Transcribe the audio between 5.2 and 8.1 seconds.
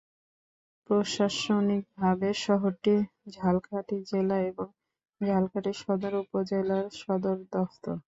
ঝালকাঠি সদর উপজেলার সদর দফতর।